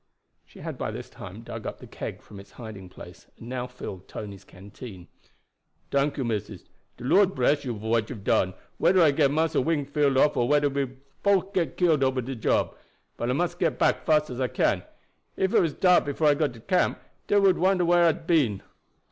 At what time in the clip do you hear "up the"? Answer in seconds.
1.67-1.85